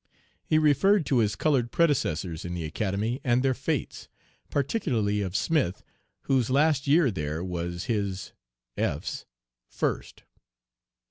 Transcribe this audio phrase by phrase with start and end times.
[0.43, 4.07] He referred to his colored predecessors in the Academy and their fates,
[4.49, 5.83] particularly of Smith,
[6.21, 8.33] whose last year there was his
[8.75, 9.27] (F.'s)
[9.67, 10.23] first.